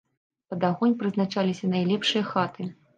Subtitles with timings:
[0.53, 2.73] Пад агонь прызначаліся найлепшыя хаты.